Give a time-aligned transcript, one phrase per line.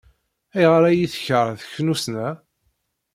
[0.55, 2.27] Ayɣer ay iyi-tekṛeh teknussna?